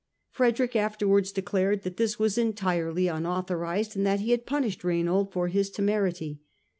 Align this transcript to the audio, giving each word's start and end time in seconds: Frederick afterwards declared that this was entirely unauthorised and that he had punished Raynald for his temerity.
Frederick 0.31 0.75
afterwards 0.75 1.31
declared 1.31 1.83
that 1.83 1.97
this 1.97 2.17
was 2.17 2.35
entirely 2.35 3.07
unauthorised 3.07 3.95
and 3.95 4.03
that 4.03 4.19
he 4.21 4.31
had 4.31 4.47
punished 4.47 4.81
Raynald 4.81 5.31
for 5.31 5.47
his 5.47 5.69
temerity. 5.69 6.41